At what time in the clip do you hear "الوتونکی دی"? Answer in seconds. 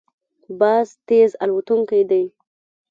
1.43-2.23